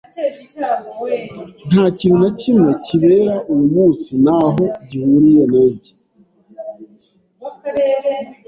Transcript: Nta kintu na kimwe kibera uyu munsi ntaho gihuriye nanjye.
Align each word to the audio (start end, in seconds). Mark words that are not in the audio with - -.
Nta 1.71 1.85
kintu 1.99 2.17
na 2.23 2.31
kimwe 2.41 2.71
kibera 2.85 3.33
uyu 3.53 3.67
munsi 3.75 4.09
ntaho 4.23 4.63
gihuriye 4.89 5.43
nanjye. 5.51 5.91